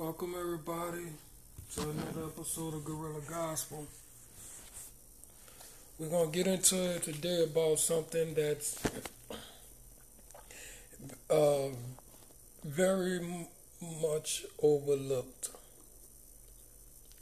Welcome 0.00 0.34
everybody 0.34 1.08
to 1.74 1.82
another 1.82 2.28
episode 2.34 2.72
of 2.72 2.86
Gorilla 2.86 3.20
Gospel. 3.28 3.86
We're 5.98 6.08
gonna 6.08 6.30
get 6.30 6.46
into 6.46 6.92
it 6.92 7.02
today 7.02 7.44
about 7.44 7.80
something 7.80 8.32
that's 8.32 8.82
uh, 11.28 11.68
very 12.64 13.20
much 14.00 14.46
overlooked, 14.62 15.50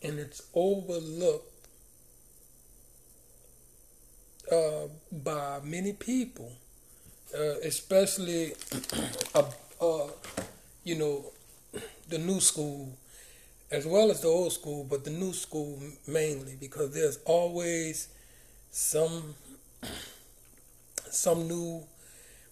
and 0.01 0.21
it's 0.21 0.43
overlooked 0.55 1.67
uh, 4.53 4.87
by 5.11 5.59
many 5.65 5.95
people, 5.95 6.53
uh, 7.37 7.59
especially, 7.65 8.53
uh, 9.35 9.43
uh, 9.81 10.07
you 10.85 10.95
know 10.95 11.33
the 12.09 12.19
new 12.19 12.41
school 12.41 12.97
as 13.71 13.87
well 13.87 14.11
as 14.11 14.21
the 14.23 14.29
old 14.29 14.53
school, 14.53 14.87
but 14.89 15.05
the 15.05 15.11
new 15.11 15.33
school 15.33 15.79
mainly 16.07 16.57
because 16.59 16.95
there's 16.95 17.19
always 17.25 18.09
some 18.71 19.35
some 21.11 21.49
new 21.49 21.85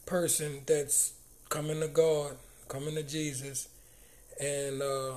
person 0.05 0.61
that's 0.67 1.13
coming 1.49 1.81
to 1.81 1.89
God, 1.89 2.37
coming 2.69 2.95
to 2.95 3.03
Jesus, 3.03 3.69
and 4.41 4.83
uh, 4.83 5.15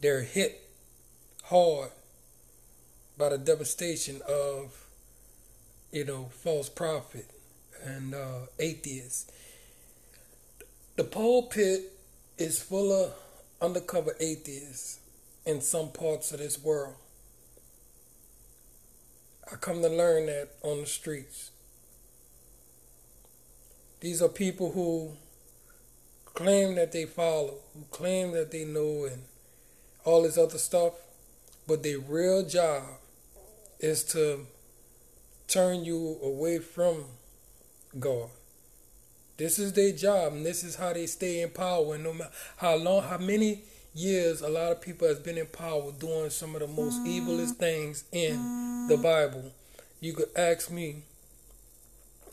they're 0.00 0.22
hit 0.22 0.68
hard 1.44 1.90
by 3.16 3.30
the 3.30 3.38
devastation 3.38 4.20
of 4.28 4.84
you 5.90 6.04
know 6.04 6.28
false 6.32 6.68
prophet 6.68 7.30
and 7.82 8.14
uh, 8.14 8.46
atheists. 8.58 9.30
The 10.96 11.04
pulpit 11.04 11.92
is 12.40 12.62
full 12.62 12.92
of 12.92 13.12
undercover 13.60 14.16
atheists 14.18 15.00
in 15.44 15.60
some 15.60 15.90
parts 15.90 16.32
of 16.32 16.38
this 16.38 16.62
world. 16.62 16.94
I 19.50 19.56
come 19.56 19.82
to 19.82 19.88
learn 19.88 20.26
that 20.26 20.50
on 20.62 20.80
the 20.80 20.86
streets. 20.86 21.50
These 24.00 24.22
are 24.22 24.28
people 24.28 24.72
who 24.72 25.12
claim 26.24 26.76
that 26.76 26.92
they 26.92 27.04
follow, 27.04 27.58
who 27.74 27.84
claim 27.90 28.32
that 28.32 28.50
they 28.50 28.64
know, 28.64 29.04
and 29.04 29.24
all 30.04 30.22
this 30.22 30.38
other 30.38 30.58
stuff, 30.58 30.94
but 31.66 31.82
their 31.82 31.98
real 31.98 32.46
job 32.46 32.84
is 33.78 34.04
to 34.04 34.46
turn 35.48 35.84
you 35.84 36.18
away 36.22 36.58
from 36.58 37.04
God. 37.98 38.30
This 39.40 39.58
is 39.58 39.72
their 39.72 39.92
job, 39.92 40.34
and 40.34 40.44
this 40.44 40.62
is 40.62 40.76
how 40.76 40.92
they 40.92 41.06
stay 41.06 41.40
in 41.40 41.48
power. 41.48 41.94
And 41.94 42.04
no 42.04 42.12
matter 42.12 42.30
how 42.58 42.76
long, 42.76 43.02
how 43.04 43.16
many 43.16 43.62
years 43.94 44.42
a 44.42 44.50
lot 44.50 44.70
of 44.70 44.82
people 44.82 45.08
has 45.08 45.18
been 45.18 45.38
in 45.38 45.46
power 45.46 45.92
doing 45.98 46.28
some 46.28 46.54
of 46.54 46.60
the 46.60 46.66
most 46.66 47.00
evilest 47.06 47.54
things 47.54 48.04
in 48.12 48.86
the 48.86 48.98
Bible, 48.98 49.50
you 49.98 50.12
could 50.12 50.28
ask 50.36 50.70
me 50.70 51.04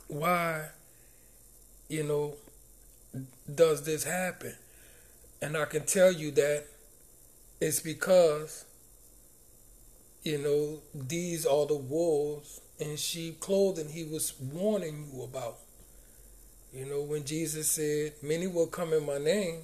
why, 0.09 0.65
you 1.87 2.03
know, 2.03 2.33
does 3.55 3.83
this 3.83 4.03
happen? 4.03 4.55
And 5.41 5.55
I 5.55 5.63
can 5.63 5.85
tell 5.85 6.11
you 6.11 6.31
that 6.31 6.65
it's 7.61 7.79
because, 7.79 8.65
you 10.23 10.39
know, 10.39 10.79
these 10.93 11.45
are 11.45 11.67
the 11.67 11.77
wolves 11.77 12.59
in 12.79 12.97
sheep 12.97 13.39
clothing 13.39 13.87
he 13.87 14.03
was 14.03 14.33
warning 14.41 15.07
you 15.13 15.23
about. 15.23 15.59
You 16.73 16.85
know, 16.85 17.01
when 17.01 17.23
Jesus 17.23 17.69
said, 17.69 18.13
Many 18.21 18.47
will 18.47 18.67
come 18.67 18.93
in 18.93 19.05
my 19.05 19.17
name, 19.17 19.61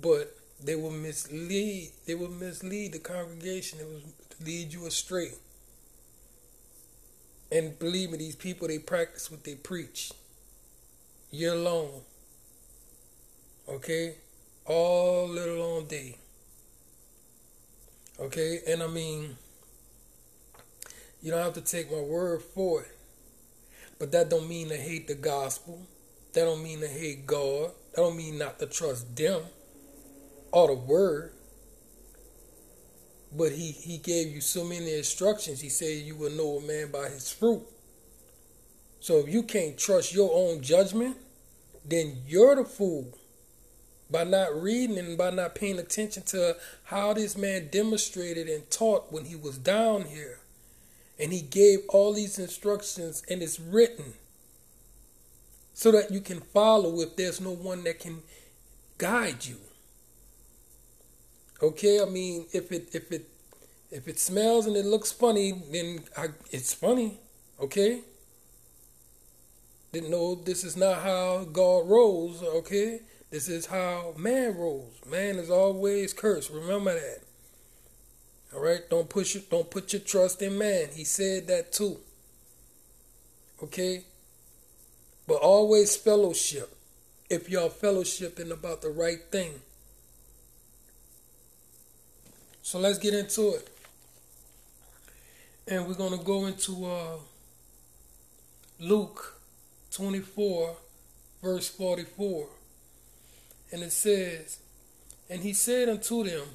but 0.00 0.36
they 0.62 0.76
will 0.76 0.90
mislead 0.90 1.90
they 2.06 2.14
will 2.14 2.30
mislead 2.30 2.92
the 2.92 2.98
congregation, 2.98 3.80
it 3.80 3.86
will 3.86 4.02
lead 4.44 4.72
you 4.72 4.86
astray. 4.86 5.32
And 7.52 7.78
believe 7.78 8.10
me, 8.10 8.18
these 8.18 8.36
people 8.36 8.68
they 8.68 8.78
practice 8.78 9.30
what 9.30 9.44
they 9.44 9.54
preach. 9.54 10.12
Year 11.30 11.54
long. 11.54 12.02
Okay? 13.68 14.16
All 14.66 15.28
little 15.28 15.56
long 15.56 15.86
day. 15.86 16.16
Okay? 18.18 18.60
And 18.66 18.82
I 18.82 18.86
mean 18.86 19.36
you 21.22 21.30
don't 21.30 21.42
have 21.42 21.54
to 21.54 21.60
take 21.60 21.90
my 21.90 22.00
word 22.00 22.42
for 22.42 22.82
it. 22.82 22.93
But 23.98 24.12
that 24.12 24.28
don't 24.28 24.48
mean 24.48 24.68
to 24.68 24.76
hate 24.76 25.06
the 25.06 25.14
gospel. 25.14 25.86
That 26.32 26.44
don't 26.44 26.62
mean 26.62 26.80
to 26.80 26.88
hate 26.88 27.26
God. 27.26 27.70
That 27.92 28.02
don't 28.02 28.16
mean 28.16 28.38
not 28.38 28.58
to 28.58 28.66
trust 28.66 29.14
them 29.16 29.42
or 30.52 30.68
the 30.68 30.74
word. 30.74 31.32
But 33.36 33.52
he, 33.52 33.72
he 33.72 33.98
gave 33.98 34.32
you 34.32 34.40
so 34.40 34.64
many 34.64 34.96
instructions. 34.96 35.60
He 35.60 35.68
said 35.68 36.04
you 36.04 36.14
will 36.14 36.30
know 36.30 36.58
a 36.58 36.60
man 36.60 36.90
by 36.92 37.08
his 37.08 37.30
fruit. 37.30 37.62
So 39.00 39.18
if 39.18 39.28
you 39.28 39.42
can't 39.42 39.76
trust 39.76 40.14
your 40.14 40.30
own 40.32 40.62
judgment, 40.62 41.16
then 41.84 42.22
you're 42.26 42.56
the 42.56 42.64
fool. 42.64 43.18
By 44.10 44.24
not 44.24 44.54
reading 44.54 44.98
and 44.98 45.18
by 45.18 45.30
not 45.30 45.54
paying 45.54 45.78
attention 45.78 46.22
to 46.24 46.56
how 46.84 47.12
this 47.14 47.36
man 47.36 47.68
demonstrated 47.70 48.48
and 48.48 48.70
taught 48.70 49.12
when 49.12 49.24
he 49.24 49.34
was 49.34 49.58
down 49.58 50.04
here. 50.04 50.38
And 51.18 51.32
he 51.32 51.40
gave 51.40 51.80
all 51.88 52.12
these 52.12 52.38
instructions, 52.38 53.22
and 53.30 53.42
it's 53.42 53.60
written 53.60 54.14
so 55.72 55.90
that 55.92 56.10
you 56.10 56.20
can 56.20 56.40
follow 56.40 57.00
if 57.00 57.16
there's 57.16 57.40
no 57.40 57.50
one 57.50 57.84
that 57.84 58.00
can 58.00 58.22
guide 58.98 59.44
you. 59.44 59.56
Okay, 61.62 62.00
I 62.00 62.04
mean, 62.04 62.46
if 62.52 62.72
it 62.72 62.90
if 62.92 63.12
it 63.12 63.28
if 63.90 64.08
it 64.08 64.18
smells 64.18 64.66
and 64.66 64.76
it 64.76 64.84
looks 64.84 65.12
funny, 65.12 65.52
then 65.70 66.00
I, 66.16 66.28
it's 66.50 66.74
funny. 66.74 67.18
Okay. 67.60 68.00
Didn't 69.92 70.10
know 70.10 70.34
this 70.34 70.64
is 70.64 70.76
not 70.76 71.02
how 71.02 71.44
God 71.44 71.88
rolls. 71.88 72.42
Okay, 72.42 73.00
this 73.30 73.48
is 73.48 73.66
how 73.66 74.14
man 74.16 74.56
rolls. 74.56 74.94
Man 75.08 75.36
is 75.36 75.50
always 75.50 76.12
cursed. 76.12 76.50
Remember 76.50 76.94
that. 76.94 77.23
All 78.54 78.62
right, 78.62 78.88
don't 78.88 79.08
push 79.08 79.34
it. 79.34 79.50
Don't 79.50 79.68
put 79.68 79.92
your 79.92 80.02
trust 80.02 80.40
in 80.40 80.56
man. 80.56 80.88
He 80.94 81.02
said 81.04 81.48
that 81.48 81.72
too. 81.72 81.98
Okay, 83.62 84.04
but 85.26 85.34
always 85.36 85.96
fellowship. 85.96 86.76
If 87.28 87.48
y'all 87.48 87.70
fellowshipping 87.70 88.50
about 88.50 88.82
the 88.82 88.90
right 88.90 89.20
thing. 89.32 89.54
So 92.62 92.78
let's 92.78 92.98
get 92.98 93.12
into 93.12 93.54
it, 93.54 93.68
and 95.66 95.86
we're 95.86 95.94
gonna 95.94 96.22
go 96.22 96.46
into 96.46 96.86
uh, 96.86 97.16
Luke 98.78 99.40
twenty 99.90 100.20
four, 100.20 100.76
verse 101.42 101.68
forty 101.68 102.04
four, 102.04 102.48
and 103.72 103.82
it 103.82 103.92
says, 103.92 104.58
"And 105.28 105.42
he 105.42 105.52
said 105.52 105.88
unto 105.88 106.24
them." 106.24 106.46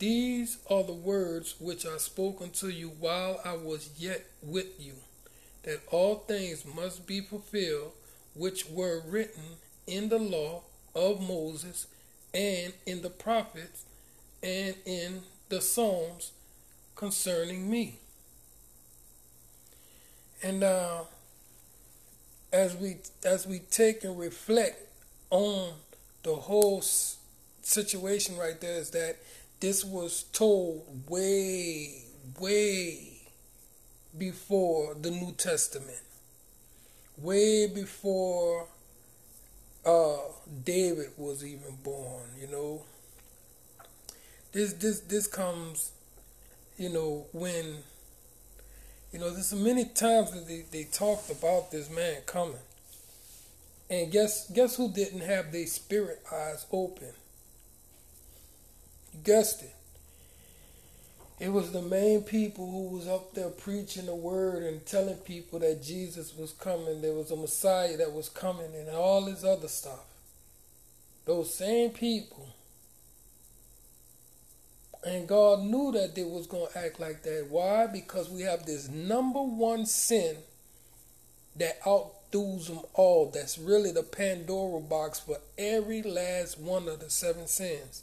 These 0.00 0.56
are 0.70 0.82
the 0.82 0.94
words 0.94 1.56
which 1.60 1.84
I 1.84 1.98
spoke 1.98 2.40
unto 2.40 2.68
you 2.68 2.88
while 2.88 3.38
I 3.44 3.52
was 3.52 3.90
yet 3.98 4.24
with 4.42 4.80
you, 4.80 4.94
that 5.64 5.82
all 5.90 6.24
things 6.26 6.64
must 6.64 7.06
be 7.06 7.20
fulfilled 7.20 7.92
which 8.34 8.66
were 8.70 9.02
written 9.06 9.42
in 9.86 10.08
the 10.08 10.18
law 10.18 10.62
of 10.94 11.20
Moses 11.20 11.86
and 12.32 12.72
in 12.86 13.02
the 13.02 13.10
prophets 13.10 13.84
and 14.42 14.74
in 14.86 15.20
the 15.50 15.60
Psalms 15.60 16.32
concerning 16.96 17.70
me. 17.70 17.98
And 20.42 20.60
now, 20.60 21.08
as 22.54 22.74
we 22.74 22.96
as 23.22 23.46
we 23.46 23.58
take 23.58 24.02
and 24.02 24.18
reflect 24.18 24.80
on 25.28 25.74
the 26.22 26.36
whole 26.36 26.82
situation 27.60 28.38
right 28.38 28.58
there, 28.58 28.78
is 28.78 28.90
that 28.92 29.18
this 29.60 29.84
was 29.84 30.22
told 30.32 31.08
way, 31.08 32.02
way 32.40 33.10
before 34.16 34.94
the 34.94 35.10
New 35.10 35.32
Testament, 35.32 36.00
way 37.18 37.66
before 37.66 38.66
uh, 39.84 40.16
David 40.64 41.10
was 41.16 41.44
even 41.44 41.76
born. 41.82 42.30
You 42.40 42.46
know, 42.48 42.82
this 44.52 44.72
this 44.74 45.00
this 45.00 45.26
comes, 45.26 45.92
you 46.78 46.88
know, 46.88 47.26
when 47.32 47.78
you 49.12 49.18
know 49.18 49.30
there's 49.30 49.52
many 49.52 49.84
times 49.84 50.32
that 50.32 50.48
they, 50.48 50.64
they 50.70 50.84
talked 50.84 51.30
about 51.30 51.70
this 51.70 51.90
man 51.90 52.22
coming, 52.24 52.56
and 53.90 54.10
guess 54.10 54.50
guess 54.50 54.76
who 54.76 54.90
didn't 54.90 55.20
have 55.20 55.52
their 55.52 55.66
spirit 55.66 56.22
eyes 56.32 56.64
open? 56.72 57.12
Guessed 59.24 59.62
it. 59.62 59.74
It 61.38 61.50
was 61.52 61.72
the 61.72 61.82
main 61.82 62.22
people 62.22 62.70
who 62.70 62.96
was 62.96 63.08
up 63.08 63.34
there 63.34 63.48
preaching 63.48 64.06
the 64.06 64.14
word 64.14 64.62
and 64.62 64.84
telling 64.84 65.16
people 65.16 65.58
that 65.60 65.82
Jesus 65.82 66.34
was 66.36 66.52
coming. 66.52 67.00
There 67.00 67.14
was 67.14 67.30
a 67.30 67.36
Messiah 67.36 67.96
that 67.96 68.12
was 68.12 68.28
coming 68.28 68.74
and 68.74 68.90
all 68.90 69.24
this 69.24 69.42
other 69.44 69.68
stuff. 69.68 70.04
those 71.24 71.54
same 71.54 71.90
people. 71.90 72.48
And 75.04 75.26
God 75.28 75.60
knew 75.60 75.92
that 75.92 76.14
they 76.14 76.24
was 76.24 76.46
going 76.46 76.70
to 76.72 76.78
act 76.78 77.00
like 77.00 77.22
that. 77.22 77.46
Why? 77.48 77.86
Because 77.86 78.28
we 78.28 78.42
have 78.42 78.66
this 78.66 78.88
number 78.88 79.40
one 79.40 79.86
sin 79.86 80.36
that 81.56 81.78
outdoes 81.86 82.68
them 82.68 82.80
all. 82.94 83.30
That's 83.32 83.58
really 83.58 83.92
the 83.92 84.02
Pandora 84.02 84.80
box 84.80 85.20
for 85.20 85.38
every 85.56 86.02
last 86.02 86.58
one 86.58 86.88
of 86.88 87.00
the 87.00 87.10
seven 87.10 87.46
sins. 87.46 88.02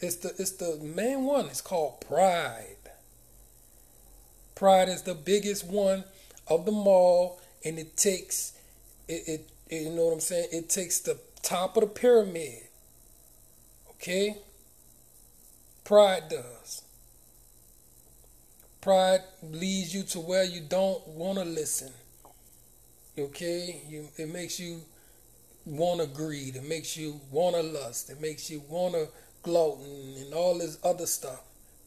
It's 0.00 0.16
the 0.16 0.28
it's 0.38 0.52
the 0.52 0.78
main 0.82 1.24
one. 1.24 1.46
It's 1.46 1.60
called 1.60 2.00
pride. 2.00 2.76
Pride 4.54 4.88
is 4.88 5.02
the 5.02 5.14
biggest 5.14 5.66
one 5.66 6.04
of 6.46 6.64
them 6.66 6.86
all, 6.86 7.40
and 7.64 7.78
it 7.78 7.96
takes 7.96 8.52
it, 9.08 9.22
it, 9.26 9.50
it 9.68 9.82
you 9.82 9.90
know 9.90 10.06
what 10.06 10.14
I'm 10.14 10.20
saying? 10.20 10.48
It 10.52 10.68
takes 10.68 11.00
the 11.00 11.18
top 11.42 11.76
of 11.76 11.82
the 11.82 11.88
pyramid. 11.88 12.62
Okay? 13.90 14.38
Pride 15.84 16.28
does. 16.30 16.82
Pride 18.80 19.20
leads 19.42 19.94
you 19.94 20.02
to 20.04 20.20
where 20.20 20.44
you 20.44 20.60
don't 20.60 21.06
want 21.08 21.38
to 21.38 21.44
listen. 21.44 21.92
Okay? 23.18 23.82
You, 23.88 24.08
it 24.16 24.32
makes 24.32 24.58
you 24.58 24.80
want 25.66 26.00
to 26.00 26.06
greed. 26.06 26.56
It 26.56 26.64
makes 26.64 26.96
you 26.96 27.20
want 27.30 27.56
to 27.56 27.62
lust. 27.62 28.08
It 28.08 28.20
makes 28.20 28.50
you 28.50 28.62
want 28.68 28.94
to 28.94 29.08
gloating 29.42 30.16
and 30.18 30.34
all 30.34 30.58
this 30.58 30.78
other 30.84 31.06
stuff. 31.06 31.40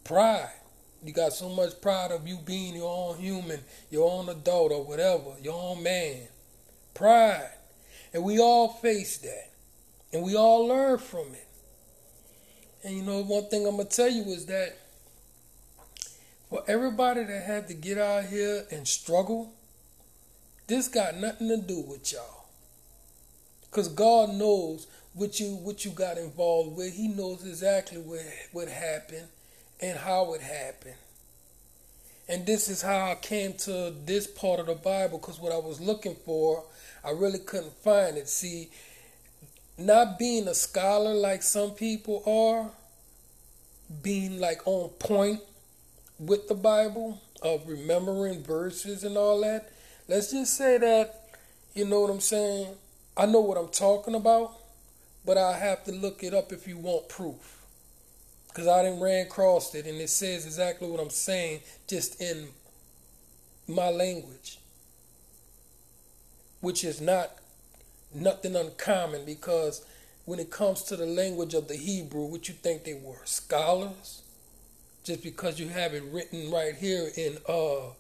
Pride. 0.04 0.52
You 1.04 1.12
got 1.12 1.34
so 1.34 1.50
much 1.50 1.82
pride 1.82 2.12
of 2.12 2.28
you 2.28 2.38
being 2.38 2.76
your 2.76 2.90
own 2.90 3.18
human, 3.18 3.60
your 3.90 4.10
own 4.10 4.30
adult 4.30 4.72
or 4.72 4.86
whatever, 4.86 5.32
your 5.42 5.54
own 5.54 5.84
man. 5.84 6.28
Pride. 6.94 7.52
And 8.14 8.24
we 8.24 8.40
all 8.40 8.70
face 8.70 9.18
that. 9.18 9.52
And 10.14 10.24
we 10.24 10.36
all 10.36 10.68
learn 10.68 10.98
from 11.00 11.28
it. 11.34 11.48
And 12.84 12.96
you 12.96 13.02
know, 13.04 13.24
one 13.24 13.50
thing 13.50 13.66
I'm 13.66 13.76
going 13.76 13.88
to 13.88 13.96
tell 13.96 14.10
you 14.10 14.24
is 14.24 14.46
that 14.46 14.78
for 16.50 16.64
everybody 16.68 17.24
that 17.24 17.44
had 17.44 17.68
to 17.70 17.74
get 17.74 17.98
out 17.98 18.26
here 18.26 18.66
and 18.72 18.88
struggle, 18.88 19.54
this 20.68 20.88
got 20.88 21.18
nothing 21.18 21.48
to 21.50 21.58
do 21.58 21.82
with 21.82 22.14
y'all. 22.14 22.46
Because 23.62 23.88
God 23.88 24.30
knows 24.30 24.88
what 25.14 25.40
you 25.40 25.56
what 25.56 25.86
you 25.86 25.92
got 25.92 26.18
involved 26.18 26.76
with. 26.76 26.94
He 26.94 27.08
knows 27.08 27.46
exactly 27.46 28.00
what 28.00 28.22
what 28.52 28.68
happened 28.68 29.28
and 29.82 29.98
how 29.98 30.34
it 30.34 30.42
happened. 30.42 30.96
And 32.28 32.46
this 32.46 32.70
is 32.70 32.82
how 32.82 33.12
I 33.12 33.16
came 33.16 33.54
to 33.60 33.94
this 34.06 34.28
part 34.28 34.60
of 34.60 34.68
the 34.68 34.76
Bible 34.76 35.18
because 35.18 35.40
what 35.40 35.52
I 35.52 35.58
was 35.58 35.82
looking 35.82 36.16
for, 36.26 36.64
I 37.04 37.12
really 37.12 37.40
couldn't 37.40 37.74
find 37.84 38.18
it. 38.18 38.30
See, 38.30 38.70
not 39.78 40.18
being 40.18 40.48
a 40.48 40.54
scholar 40.54 41.14
like 41.14 41.44
some 41.44 41.72
people 41.72 42.24
are, 42.26 42.72
being 44.02 44.40
like 44.40 44.62
on 44.66 44.90
point 45.00 45.42
with 46.18 46.48
the 46.48 46.56
Bible, 46.56 47.22
of 47.44 47.68
remembering 47.68 48.42
verses 48.42 49.04
and 49.04 49.18
all 49.18 49.42
that. 49.42 49.70
Let's 50.08 50.32
just 50.32 50.56
say 50.56 50.78
that, 50.78 51.26
you 51.74 51.86
know 51.86 52.02
what 52.02 52.10
I'm 52.10 52.22
saying? 52.22 52.76
I 53.18 53.26
know 53.26 53.42
what 53.42 53.58
I'm 53.58 53.68
talking 53.68 54.16
about 54.16 54.63
but 55.26 55.38
I 55.38 55.58
have 55.58 55.84
to 55.86 55.92
look 55.92 56.24
it 56.24 56.34
up 56.34 56.52
if 56.52 56.68
you 56.68 56.78
want 56.78 57.10
proof. 57.10 57.60
Because 58.48 58.68
I 58.68 58.84
didn't 58.84 59.02
ran 59.02 59.26
across 59.26 59.74
it 59.74 59.88
and 59.88 60.00
it 60.00 60.10
says 60.10 60.46
exactly 60.46 60.88
what 60.88 61.00
I'm 61.00 61.10
saying 61.10 61.62
just 61.88 62.22
in 62.22 62.50
my 63.68 63.90
language. 63.90 64.60
Which 66.62 66.84
is 66.84 67.02
not 67.02 67.32
nothing 68.14 68.56
uncommon 68.56 69.26
because 69.26 69.84
when 70.26 70.40
it 70.40 70.52
comes 70.52 70.84
to 70.84 70.96
the 70.96 71.06
language 71.06 71.54
of 71.54 71.68
the 71.68 71.76
Hebrew, 71.76 72.26
what 72.26 72.48
you 72.48 72.54
think 72.54 72.84
they 72.84 72.94
were? 72.94 73.22
Scholars? 73.26 74.22
Just 75.04 75.24
because 75.24 75.60
you 75.60 75.68
have 75.70 75.94
it 75.94 76.04
written 76.04 76.50
right 76.52 76.76
here 76.76 77.10
in 77.18 77.38
uh 77.50 77.92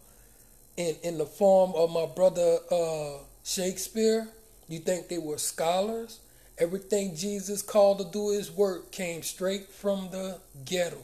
in 0.78 0.96
in 1.04 1.18
the 1.18 1.26
form 1.26 1.74
of 1.76 1.92
my 1.92 2.06
brother 2.06 2.60
uh 2.72 3.18
Shakespeare, 3.44 4.30
you 4.70 4.80
think 4.80 5.10
they 5.10 5.18
were 5.18 5.38
scholars? 5.38 6.20
Everything 6.58 7.16
Jesus 7.16 7.62
called 7.62 8.00
to 8.00 8.06
do 8.06 8.30
his 8.30 8.52
work 8.52 8.92
came 8.92 9.24
straight 9.24 9.70
from 9.70 10.10
the 10.12 10.40
ghetto. 10.66 11.02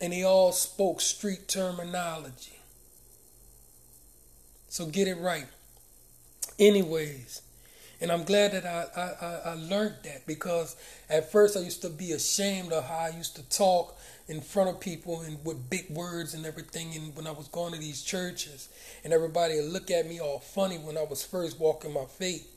And 0.00 0.12
he 0.12 0.24
all 0.24 0.52
spoke 0.52 1.00
street 1.00 1.48
terminology. 1.48 2.58
So 4.68 4.86
get 4.86 5.08
it 5.08 5.18
right. 5.18 5.46
Anyways, 6.58 7.42
and 8.00 8.10
I'm 8.10 8.24
glad 8.24 8.52
that 8.52 8.66
I, 8.66 8.86
I, 9.00 9.50
I 9.50 9.54
learned 9.54 9.96
that 10.04 10.26
because 10.26 10.76
at 11.08 11.30
first 11.30 11.56
I 11.56 11.60
used 11.60 11.82
to 11.82 11.88
be 11.88 12.12
ashamed 12.12 12.72
of 12.72 12.84
how 12.84 12.98
I 12.98 13.16
used 13.16 13.36
to 13.36 13.48
talk 13.48 13.96
in 14.28 14.40
front 14.40 14.70
of 14.70 14.80
people 14.80 15.20
and 15.20 15.38
with 15.44 15.70
big 15.70 15.90
words 15.90 16.34
and 16.34 16.44
everything 16.44 16.94
and 16.96 17.14
when 17.14 17.26
I 17.26 17.32
was 17.32 17.48
going 17.48 17.72
to 17.74 17.78
these 17.78 18.02
churches 18.02 18.68
and 19.04 19.12
everybody 19.12 19.56
would 19.56 19.70
look 19.70 19.90
at 19.90 20.08
me 20.08 20.20
all 20.20 20.40
funny 20.40 20.78
when 20.78 20.96
I 20.96 21.04
was 21.04 21.24
first 21.24 21.60
walking 21.60 21.92
my 21.92 22.04
faith 22.04 22.51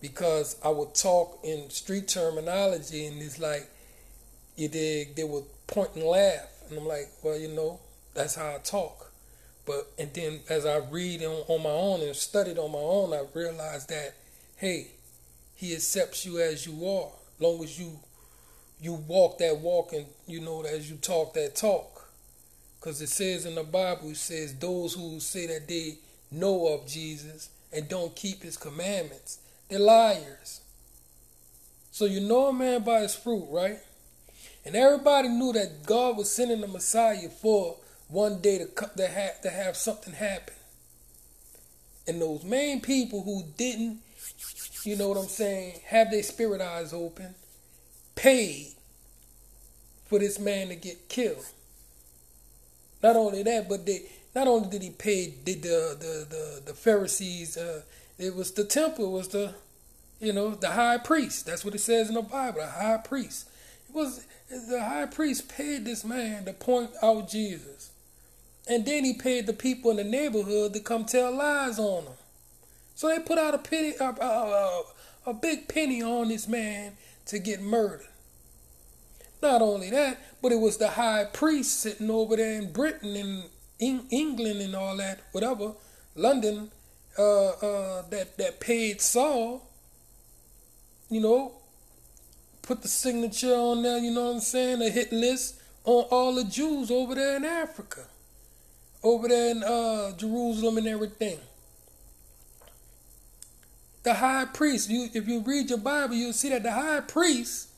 because 0.00 0.56
I 0.64 0.68
would 0.68 0.94
talk 0.94 1.40
in 1.42 1.70
street 1.70 2.08
terminology 2.08 3.06
and 3.06 3.20
it's 3.20 3.38
like 3.38 3.68
you 4.56 4.68
dig 4.68 5.16
they 5.16 5.24
would 5.24 5.44
point 5.66 5.94
and 5.94 6.04
laugh. 6.04 6.48
And 6.68 6.78
I'm 6.78 6.86
like 6.86 7.10
well 7.22 7.38
you 7.38 7.48
know 7.48 7.80
that's 8.14 8.34
how 8.34 8.54
I 8.54 8.58
talk. 8.58 9.12
But 9.66 9.90
and 9.98 10.12
then 10.14 10.40
as 10.48 10.66
I 10.66 10.78
read 10.78 11.22
on, 11.22 11.44
on 11.48 11.62
my 11.62 11.70
own 11.70 12.00
and 12.02 12.14
studied 12.14 12.58
on 12.58 12.72
my 12.72 12.78
own 12.78 13.12
I 13.12 13.24
realized 13.34 13.88
that 13.90 14.14
hey 14.56 14.88
he 15.54 15.74
accepts 15.74 16.24
you 16.24 16.38
as 16.38 16.66
you 16.66 16.88
are. 16.88 17.10
Long 17.40 17.62
as 17.62 17.78
you 17.78 17.98
you 18.80 18.94
walk 18.94 19.38
that 19.38 19.58
walk 19.58 19.92
and 19.92 20.06
you 20.26 20.40
know 20.40 20.62
as 20.62 20.90
you 20.90 20.96
talk 20.96 21.34
that 21.34 21.56
talk. 21.56 22.08
Because 22.78 23.02
it 23.02 23.08
says 23.08 23.44
in 23.44 23.56
the 23.56 23.64
Bible 23.64 24.10
it 24.10 24.16
says 24.16 24.54
those 24.54 24.94
who 24.94 25.18
say 25.18 25.46
that 25.48 25.66
they 25.66 25.98
know 26.30 26.68
of 26.68 26.86
Jesus 26.86 27.50
and 27.72 27.88
don't 27.88 28.14
keep 28.14 28.42
his 28.42 28.56
commandments 28.56 29.40
they're 29.68 29.78
liars. 29.78 30.60
So 31.90 32.04
you 32.04 32.20
know 32.20 32.46
a 32.46 32.52
man 32.52 32.84
by 32.84 33.00
his 33.00 33.14
fruit, 33.14 33.46
right? 33.50 33.78
And 34.64 34.76
everybody 34.76 35.28
knew 35.28 35.52
that 35.52 35.84
God 35.84 36.16
was 36.16 36.30
sending 36.30 36.60
the 36.60 36.68
Messiah 36.68 37.28
for 37.28 37.76
one 38.08 38.40
day 38.40 38.58
to 38.58 38.66
to 38.96 39.06
have, 39.08 39.40
to 39.42 39.50
have 39.50 39.76
something 39.76 40.14
happen. 40.14 40.54
And 42.06 42.20
those 42.20 42.44
main 42.44 42.80
people 42.80 43.22
who 43.22 43.44
didn't, 43.56 44.00
you 44.84 44.96
know 44.96 45.08
what 45.08 45.18
I'm 45.18 45.28
saying, 45.28 45.80
have 45.86 46.10
their 46.10 46.22
spirit 46.22 46.60
eyes 46.60 46.92
open, 46.92 47.34
paid 48.14 48.68
for 50.06 50.18
this 50.18 50.38
man 50.38 50.68
to 50.68 50.76
get 50.76 51.08
killed. 51.08 51.44
Not 53.02 53.16
only 53.16 53.42
that, 53.42 53.68
but 53.68 53.84
they 53.84 54.02
not 54.34 54.48
only 54.48 54.70
did 54.70 54.82
he 54.82 54.90
pay 54.90 55.34
did 55.44 55.62
the 55.62 55.96
the 55.98 56.26
the, 56.28 56.62
the 56.66 56.74
Pharisees 56.74 57.56
uh, 57.56 57.82
it 58.18 58.34
was 58.34 58.50
the 58.52 58.64
temple, 58.64 59.12
was 59.12 59.28
the, 59.28 59.54
you 60.20 60.32
know, 60.32 60.54
the 60.54 60.70
high 60.70 60.98
priest. 60.98 61.46
That's 61.46 61.64
what 61.64 61.74
it 61.74 61.80
says 61.80 62.08
in 62.08 62.14
the 62.14 62.22
Bible, 62.22 62.60
the 62.60 62.66
high 62.66 62.98
priest. 62.98 63.48
It 63.88 63.94
was 63.94 64.26
the 64.50 64.82
high 64.82 65.06
priest 65.06 65.48
paid 65.48 65.84
this 65.84 66.04
man 66.04 66.44
to 66.44 66.52
point 66.52 66.90
out 67.02 67.28
Jesus. 67.28 67.92
And 68.68 68.84
then 68.84 69.04
he 69.04 69.14
paid 69.14 69.46
the 69.46 69.52
people 69.52 69.90
in 69.90 69.96
the 69.96 70.04
neighborhood 70.04 70.74
to 70.74 70.80
come 70.80 71.04
tell 71.04 71.34
lies 71.34 71.78
on 71.78 72.04
him. 72.04 72.12
So 72.94 73.08
they 73.08 73.20
put 73.20 73.38
out 73.38 73.54
a 73.54 73.58
penny, 73.58 73.94
a, 74.00 74.04
a, 74.04 74.26
a, 74.26 74.82
a 75.26 75.34
big 75.34 75.68
penny 75.68 76.02
on 76.02 76.28
this 76.28 76.48
man 76.48 76.94
to 77.26 77.38
get 77.38 77.62
murdered. 77.62 78.06
Not 79.40 79.62
only 79.62 79.90
that, 79.90 80.18
but 80.42 80.50
it 80.50 80.58
was 80.60 80.78
the 80.78 80.88
high 80.88 81.24
priest 81.24 81.80
sitting 81.80 82.10
over 82.10 82.36
there 82.36 82.60
in 82.60 82.72
Britain 82.72 83.14
and 83.16 83.44
England 84.10 84.60
and 84.60 84.74
all 84.74 84.96
that, 84.96 85.20
whatever, 85.30 85.74
London, 86.16 86.72
uh, 87.18 87.48
uh, 87.48 88.02
that 88.10 88.36
that 88.38 88.60
paid 88.60 89.00
Saul, 89.00 89.68
you 91.10 91.20
know, 91.20 91.52
put 92.62 92.82
the 92.82 92.88
signature 92.88 93.54
on 93.54 93.82
there. 93.82 93.98
You 93.98 94.12
know 94.12 94.26
what 94.26 94.34
I'm 94.36 94.40
saying? 94.40 94.82
A 94.82 94.90
hit 94.90 95.12
list 95.12 95.60
on 95.84 96.04
all 96.10 96.34
the 96.34 96.44
Jews 96.44 96.90
over 96.90 97.14
there 97.14 97.36
in 97.36 97.44
Africa, 97.44 98.04
over 99.02 99.26
there 99.26 99.50
in 99.50 99.64
uh, 99.64 100.16
Jerusalem 100.16 100.78
and 100.78 100.86
everything. 100.86 101.38
The 104.04 104.14
high 104.14 104.44
priest, 104.44 104.88
you 104.88 105.08
if 105.12 105.26
you 105.26 105.40
read 105.40 105.70
your 105.70 105.78
Bible, 105.78 106.14
you'll 106.14 106.32
see 106.32 106.50
that 106.50 106.62
the 106.62 106.72
high 106.72 107.00
priest 107.00 107.68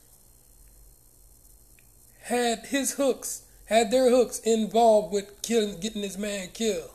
had 2.23 2.67
his 2.67 2.93
hooks, 2.93 3.43
had 3.65 3.91
their 3.91 4.09
hooks 4.09 4.39
involved 4.39 5.11
with 5.11 5.41
killing, 5.41 5.79
getting 5.79 6.03
this 6.03 6.17
man 6.17 6.49
killed, 6.53 6.91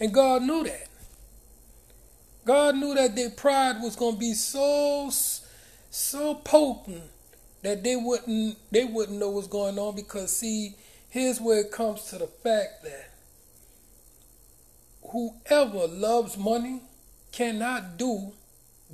and 0.00 0.12
God 0.12 0.42
knew 0.42 0.64
that. 0.64 0.88
God 2.44 2.76
knew 2.76 2.94
that 2.94 3.14
their 3.14 3.30
pride 3.30 3.80
was 3.80 3.96
going 3.96 4.14
to 4.14 4.20
be 4.20 4.34
so 4.34 5.10
so 5.90 6.34
potent 6.36 7.02
that 7.62 7.84
they 7.84 7.96
wouldn't 7.96 8.56
they 8.70 8.84
wouldn't 8.84 9.18
know 9.18 9.30
what's 9.30 9.46
going 9.46 9.78
on 9.78 9.94
because 9.94 10.36
see 10.36 10.74
here's 11.08 11.40
where 11.40 11.60
it 11.60 11.70
comes 11.70 12.04
to 12.04 12.18
the 12.18 12.26
fact 12.26 12.82
that 12.82 13.10
whoever 15.10 15.86
loves 15.86 16.36
money 16.36 16.80
cannot 17.30 17.96
do 17.96 18.32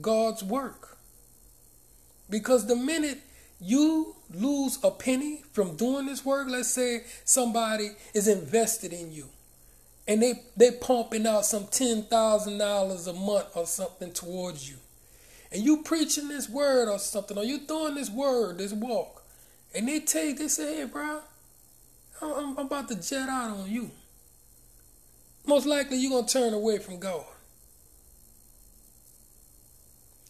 God's 0.00 0.42
work. 0.42 0.98
Because 2.28 2.66
the 2.66 2.76
minute 2.76 3.20
you 3.60 4.16
lose 4.34 4.78
a 4.82 4.90
penny 4.90 5.42
from 5.52 5.76
doing 5.76 6.06
this 6.06 6.24
work, 6.24 6.48
let's 6.50 6.68
say 6.68 7.04
somebody 7.24 7.92
is 8.12 8.28
invested 8.28 8.92
in 8.92 9.12
you 9.12 9.28
and 10.08 10.22
they 10.22 10.42
they 10.56 10.72
pumping 10.72 11.26
out 11.26 11.44
some 11.44 11.66
ten 11.66 12.02
thousand 12.02 12.58
dollars 12.58 13.06
a 13.06 13.12
month 13.12 13.54
or 13.54 13.66
something 13.66 14.12
towards 14.12 14.68
you. 14.68 14.76
And 15.52 15.62
you 15.62 15.82
preaching 15.82 16.28
this 16.28 16.48
word 16.48 16.88
or 16.88 16.98
something, 16.98 17.38
or 17.38 17.44
you 17.44 17.60
doing 17.60 17.94
this 17.94 18.10
word, 18.10 18.58
this 18.58 18.72
walk, 18.72 19.22
and 19.74 19.86
they 19.86 20.00
take, 20.00 20.38
they 20.38 20.48
say, 20.48 20.76
hey, 20.76 20.84
bro, 20.84 21.20
I'm, 22.20 22.58
I'm 22.58 22.66
about 22.66 22.88
to 22.88 22.96
jet 22.96 23.28
out 23.28 23.56
on 23.56 23.70
you. 23.70 23.90
Most 25.46 25.66
likely 25.66 25.98
you're 25.98 26.22
to 26.22 26.28
turn 26.28 26.52
away 26.52 26.78
from 26.78 26.98
God. 26.98 27.24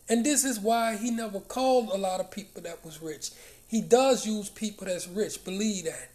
And 0.08 0.24
this 0.24 0.44
is 0.44 0.60
why 0.60 0.96
he 0.96 1.10
never 1.10 1.40
called 1.40 1.90
a 1.90 1.98
lot 1.98 2.20
of 2.20 2.30
people 2.30 2.62
that 2.62 2.84
was 2.84 3.02
rich. 3.02 3.30
He 3.66 3.80
does 3.80 4.26
use 4.26 4.48
people 4.48 4.86
that's 4.86 5.06
rich. 5.08 5.44
Believe 5.44 5.84
that. 5.84 6.10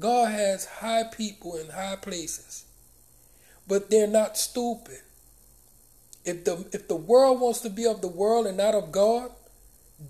God 0.00 0.32
has 0.32 0.66
high 0.66 1.04
people 1.04 1.56
in 1.56 1.68
high 1.68 1.96
places. 1.96 2.65
But 3.66 3.90
they're 3.90 4.06
not 4.06 4.36
stupid. 4.36 5.00
If 6.24 6.44
the 6.44 6.66
if 6.72 6.88
the 6.88 6.96
world 6.96 7.40
wants 7.40 7.60
to 7.60 7.70
be 7.70 7.86
of 7.86 8.00
the 8.00 8.08
world 8.08 8.46
and 8.46 8.56
not 8.56 8.74
of 8.74 8.92
God, 8.92 9.30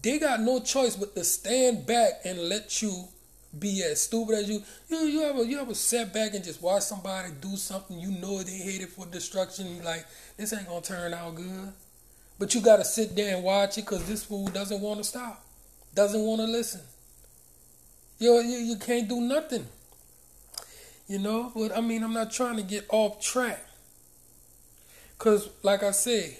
they 0.02 0.18
got 0.18 0.40
no 0.40 0.60
choice 0.60 0.96
but 0.96 1.14
to 1.14 1.24
stand 1.24 1.86
back 1.86 2.20
and 2.24 2.38
let 2.48 2.82
you 2.82 3.08
be 3.58 3.82
as 3.82 4.02
stupid 4.02 4.34
as 4.36 4.48
you. 4.48 4.62
You 4.88 4.98
you 5.06 5.22
ever 5.22 5.44
you 5.44 5.60
ever 5.60 5.74
sat 5.74 6.12
back 6.12 6.34
and 6.34 6.44
just 6.44 6.62
watch 6.62 6.82
somebody 6.82 7.30
do 7.40 7.56
something 7.56 7.98
you 7.98 8.10
know 8.10 8.42
they 8.42 8.52
hated 8.52 8.88
for 8.88 9.06
destruction. 9.06 9.82
Like 9.84 10.06
this 10.36 10.52
ain't 10.52 10.68
gonna 10.68 10.80
turn 10.80 11.14
out 11.14 11.34
good. 11.34 11.72
But 12.38 12.54
you 12.54 12.60
got 12.60 12.76
to 12.76 12.84
sit 12.84 13.16
there 13.16 13.34
and 13.34 13.44
watch 13.44 13.78
it 13.78 13.86
because 13.86 14.04
this 14.06 14.24
fool 14.24 14.48
doesn't 14.48 14.80
want 14.80 14.98
to 14.98 15.04
stop, 15.04 15.42
doesn't 15.94 16.20
want 16.20 16.40
to 16.40 16.46
listen. 16.46 16.82
You, 18.18 18.34
you 18.40 18.58
you 18.58 18.76
can't 18.76 19.08
do 19.08 19.20
nothing. 19.20 19.66
You 21.06 21.18
know, 21.20 21.52
but 21.54 21.76
I 21.76 21.80
mean, 21.80 22.02
I'm 22.02 22.12
not 22.12 22.32
trying 22.32 22.56
to 22.56 22.62
get 22.62 22.86
off 22.88 23.20
track. 23.20 23.64
Cause, 25.18 25.48
like 25.62 25.82
I 25.82 25.92
said, 25.92 26.36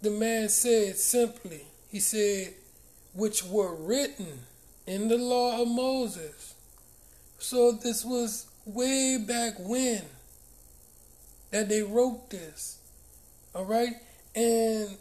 the 0.00 0.10
man 0.10 0.48
said 0.48 0.96
simply, 0.96 1.62
he 1.90 1.98
said, 1.98 2.54
which 3.12 3.44
were 3.44 3.74
written 3.74 4.40
in 4.86 5.08
the 5.08 5.18
law 5.18 5.60
of 5.60 5.68
Moses. 5.68 6.54
So 7.38 7.72
this 7.72 8.04
was 8.04 8.46
way 8.64 9.18
back 9.18 9.54
when 9.58 10.02
that 11.50 11.68
they 11.68 11.82
wrote 11.82 12.30
this. 12.30 12.78
All 13.54 13.64
right? 13.64 13.94
And 14.34 14.96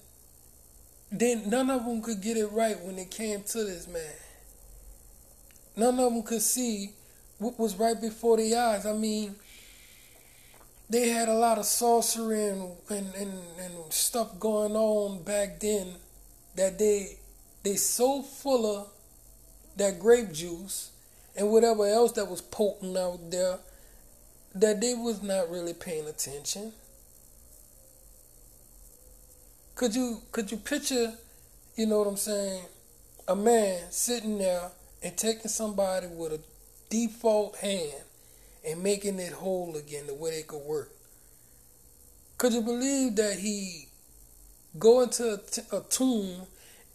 then 1.12 1.50
none 1.50 1.70
of 1.70 1.86
them 1.86 2.02
could 2.02 2.22
get 2.22 2.38
it 2.38 2.48
right 2.52 2.80
when 2.82 2.98
it 2.98 3.12
came 3.12 3.44
to 3.44 3.64
this 3.64 3.88
man. 3.88 4.04
None 5.76 6.00
of 6.00 6.14
them 6.14 6.24
could 6.24 6.42
see 6.42 6.92
what 7.44 7.60
was 7.60 7.76
right 7.76 8.00
before 8.00 8.38
their 8.38 8.60
eyes. 8.60 8.86
I 8.86 8.94
mean, 8.94 9.36
they 10.90 11.10
had 11.10 11.30
a 11.30 11.34
lot 11.34 11.58
of 11.58 11.66
sorcery 11.66 12.50
and, 12.50 12.72
and, 12.90 13.14
and, 13.16 13.40
and 13.60 13.94
stuff 13.94 14.40
going 14.40 14.76
on 14.76 15.24
back 15.24 15.60
then 15.60 15.96
that 16.56 16.78
they 16.78 17.18
they 17.64 17.76
so 17.76 18.22
full 18.22 18.78
of 18.78 18.88
that 19.78 20.00
grape 20.00 20.32
juice 20.32 20.92
and 21.36 21.50
whatever 21.50 21.88
else 21.88 22.12
that 22.14 22.30
was 22.30 22.42
potent 22.42 22.98
out 22.98 23.32
there 23.32 23.58
that 24.54 24.82
they 24.82 24.94
was 24.94 25.24
not 25.24 25.50
really 25.50 25.74
paying 25.74 26.08
attention. 26.08 26.74
Could 29.76 29.96
you 29.96 30.22
could 30.32 30.52
you 30.52 30.58
picture, 30.58 31.14
you 31.76 31.88
know 31.88 32.00
what 32.00 32.08
I'm 32.08 32.18
saying, 32.18 32.64
a 33.28 33.36
man 33.36 33.80
sitting 33.90 34.38
there 34.38 34.70
and 35.02 35.18
taking 35.18 35.50
somebody 35.50 36.08
with 36.08 36.34
a 36.34 36.40
default 36.94 37.58
hand 37.58 38.04
and 38.64 38.84
making 38.84 39.18
it 39.18 39.34
whole 39.34 39.76
again 39.76 40.06
the 40.06 40.14
way 40.14 40.30
they 40.30 40.44
could 40.44 40.62
work? 40.62 40.92
Could 42.38 42.54
you 42.54 42.62
believe 42.62 43.16
that 43.16 43.40
he 43.40 43.88
go 44.78 45.02
into 45.02 45.34
a, 45.34 45.38
t- 45.38 45.62
a 45.72 45.82
tomb 45.90 46.44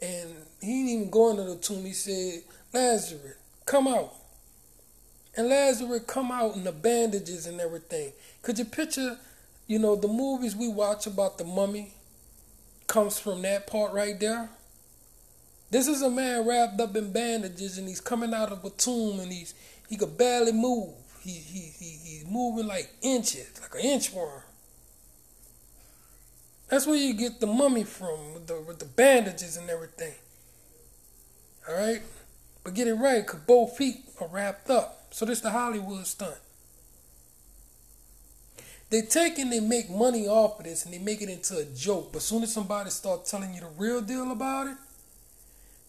and 0.00 0.31
he 0.61 0.67
didn't 0.67 0.88
even 0.88 1.11
go 1.11 1.31
into 1.31 1.43
the 1.43 1.57
tomb? 1.57 1.85
He 1.85 1.93
said, 1.93 2.43
Lazarus, 2.73 3.35
come 3.67 3.88
out. 3.88 4.14
And 5.37 5.49
Lazarus 5.49 6.02
come 6.07 6.31
out 6.31 6.55
in 6.55 6.62
the 6.62 6.73
bandages 6.73 7.47
and 7.47 7.61
everything. 7.61 8.12
Could 8.43 8.59
you 8.59 8.64
picture, 8.64 9.19
you 9.67 9.81
know, 9.81 9.97
the 9.97 10.09
movies 10.09 10.55
we 10.55 10.69
watch 10.69 11.07
about 11.09 11.38
the 11.38 11.45
mummy 11.45 11.93
comes 12.87 13.19
from 13.19 13.43
that 13.43 13.67
part 13.67 13.93
right 13.93 14.19
there. 14.19 14.49
This 15.71 15.87
is 15.87 16.00
a 16.00 16.09
man 16.09 16.49
wrapped 16.49 16.81
up 16.81 16.97
in 16.97 17.12
bandages 17.12 17.76
and 17.76 17.87
he's 17.87 18.00
coming 18.00 18.33
out 18.33 18.50
of 18.50 18.64
a 18.64 18.71
tomb 18.71 19.21
and 19.21 19.31
he's 19.31 19.55
he 19.88 19.97
could 19.97 20.16
barely 20.16 20.52
move. 20.52 20.95
He 21.23 21.30
he, 21.33 21.73
he 21.78 21.99
he's 22.04 22.26
moving 22.26 22.66
like 22.66 22.90
inches, 23.02 23.61
like 23.61 23.75
an 23.83 23.88
inchworm. 23.88 24.42
That's 26.68 26.87
where 26.87 26.97
you 26.97 27.14
get 27.14 27.40
the 27.40 27.47
mummy 27.47 27.85
from, 27.85 28.35
with 28.35 28.47
the 28.47 28.61
with 28.61 28.78
the 28.78 28.85
bandages 28.85 29.57
and 29.57 29.68
everything. 29.71 30.14
All 31.68 31.75
right, 31.75 32.02
but 32.62 32.75
get 32.75 32.88
it 32.88 32.95
right, 32.95 33.26
cause 33.26 33.40
both 33.40 33.76
feet 33.76 33.97
are 34.21 34.28
wrapped 34.28 34.71
up. 34.71 35.09
So 35.11 35.25
this 35.25 35.40
the 35.40 35.50
Hollywood 35.50 36.07
stunt. 36.07 36.37
They 38.90 39.02
take 39.02 39.38
and 39.38 39.52
they 39.52 39.61
make 39.61 39.90
money 39.90 40.26
off 40.26 40.59
of 40.59 40.64
this 40.64 40.85
and 40.85 40.95
they 40.95 40.99
make 40.99 41.21
it 41.21 41.28
into 41.28 41.59
a 41.59 41.64
joke. 41.64 42.11
But 42.12 42.18
as 42.18 42.25
soon 42.25 42.42
as 42.42 42.52
somebody 42.52 42.88
start 42.88 43.26
telling 43.26 43.52
you 43.54 43.61
the 43.61 43.68
real 43.76 44.00
deal 44.00 44.33
about 44.33 44.66
it, 44.66 44.76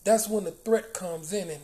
that's 0.03 0.27
when 0.27 0.44
the 0.44 0.51
threat 0.51 0.94
comes 0.94 1.32
in 1.32 1.50
and 1.50 1.62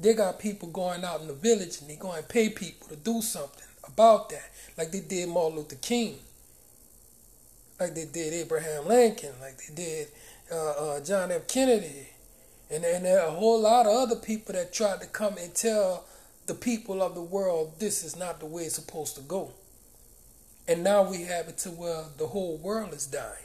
they 0.00 0.14
got 0.14 0.38
people 0.38 0.68
going 0.68 1.04
out 1.04 1.20
in 1.20 1.26
the 1.26 1.34
village 1.34 1.80
and 1.80 1.90
they 1.90 1.96
go 1.96 2.12
and 2.12 2.28
pay 2.28 2.48
people 2.48 2.88
to 2.88 2.96
do 2.96 3.20
something 3.20 3.64
about 3.86 4.30
that. 4.30 4.50
Like 4.78 4.92
they 4.92 5.00
did 5.00 5.28
Martin 5.28 5.58
Luther 5.58 5.76
King. 5.76 6.18
Like 7.78 7.94
they 7.94 8.06
did 8.06 8.32
Abraham 8.32 8.86
Lincoln. 8.86 9.32
Like 9.40 9.58
they 9.58 9.74
did 9.74 10.08
uh, 10.52 10.70
uh, 10.70 11.00
John 11.04 11.30
F. 11.30 11.46
Kennedy. 11.46 12.08
And, 12.70 12.84
and 12.84 13.04
there 13.04 13.20
are 13.20 13.28
a 13.28 13.32
whole 13.32 13.60
lot 13.60 13.86
of 13.86 13.92
other 13.92 14.16
people 14.16 14.54
that 14.54 14.72
tried 14.72 15.00
to 15.00 15.06
come 15.06 15.36
and 15.36 15.54
tell 15.54 16.04
the 16.46 16.54
people 16.54 17.02
of 17.02 17.14
the 17.14 17.22
world 17.22 17.74
this 17.78 18.04
is 18.04 18.16
not 18.16 18.40
the 18.40 18.46
way 18.46 18.62
it's 18.62 18.76
supposed 18.76 19.16
to 19.16 19.22
go. 19.22 19.52
And 20.68 20.84
now 20.84 21.02
we 21.02 21.24
have 21.24 21.48
it 21.48 21.58
to 21.58 21.70
where 21.70 22.04
the 22.16 22.28
whole 22.28 22.56
world 22.56 22.94
is 22.94 23.06
dying. 23.06 23.44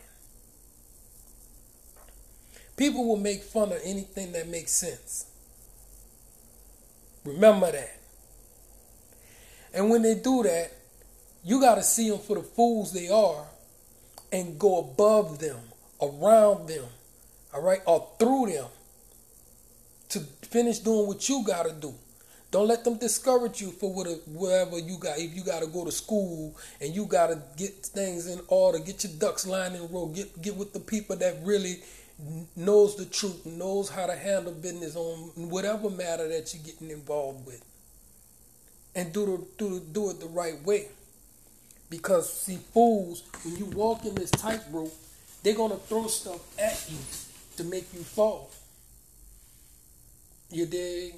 People 2.77 3.07
will 3.07 3.17
make 3.17 3.41
fun 3.41 3.71
of 3.71 3.79
anything 3.83 4.31
that 4.33 4.47
makes 4.47 4.71
sense. 4.71 5.25
Remember 7.25 7.71
that. 7.71 7.99
And 9.73 9.89
when 9.89 10.03
they 10.03 10.15
do 10.15 10.43
that, 10.43 10.71
you 11.43 11.59
got 11.59 11.75
to 11.75 11.83
see 11.83 12.09
them 12.09 12.19
for 12.19 12.35
the 12.35 12.43
fools 12.43 12.93
they 12.93 13.09
are 13.09 13.45
and 14.31 14.57
go 14.57 14.79
above 14.79 15.39
them, 15.39 15.59
around 16.01 16.67
them, 16.67 16.85
all 17.53 17.61
right, 17.61 17.81
or 17.85 18.07
through 18.19 18.51
them 18.51 18.67
to 20.09 20.19
finish 20.47 20.79
doing 20.79 21.07
what 21.07 21.27
you 21.27 21.43
got 21.45 21.65
to 21.65 21.73
do. 21.73 21.93
Don't 22.51 22.67
let 22.67 22.85
them 22.85 22.97
discourage 22.97 23.61
you 23.61 23.71
for 23.71 23.91
whatever 23.91 24.79
you 24.79 24.97
got. 24.97 25.19
If 25.19 25.35
you 25.35 25.43
got 25.43 25.61
to 25.61 25.67
go 25.67 25.83
to 25.83 25.91
school 25.91 26.55
and 26.79 26.95
you 26.95 27.05
got 27.05 27.27
to 27.27 27.41
get 27.57 27.73
things 27.85 28.27
in 28.27 28.39
order, 28.47 28.79
get 28.79 29.03
your 29.03 29.11
ducks 29.19 29.45
lined 29.45 29.75
in 29.75 29.81
a 29.81 29.85
row, 29.85 30.05
get 30.07 30.41
get 30.41 30.55
with 30.55 30.71
the 30.71 30.79
people 30.79 31.17
that 31.17 31.35
really 31.43 31.81
knows 32.55 32.95
the 32.95 33.05
truth, 33.05 33.45
knows 33.45 33.89
how 33.89 34.05
to 34.05 34.15
handle 34.15 34.53
business 34.53 34.95
on 34.95 35.49
whatever 35.49 35.89
matter 35.89 36.27
that 36.29 36.53
you're 36.53 36.63
getting 36.63 36.89
involved 36.89 37.45
with, 37.45 37.63
and 38.95 39.11
do 39.11 39.25
the, 39.25 39.45
do 39.57 39.79
do 39.79 40.09
it 40.09 40.19
the 40.19 40.27
right 40.27 40.61
way. 40.63 40.87
Because 41.89 42.31
see, 42.31 42.57
fools, 42.73 43.23
when 43.43 43.57
you 43.57 43.65
walk 43.65 44.05
in 44.05 44.15
this 44.15 44.31
tightrope, 44.31 44.93
they're 45.43 45.55
gonna 45.55 45.75
throw 45.75 46.07
stuff 46.07 46.41
at 46.59 46.89
you 46.89 46.97
to 47.57 47.63
make 47.63 47.93
you 47.93 47.99
fall. 47.99 48.49
You 50.49 50.65
dig? 50.65 51.15